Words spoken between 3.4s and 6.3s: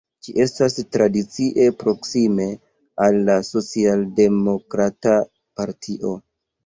socialdemokrata partio.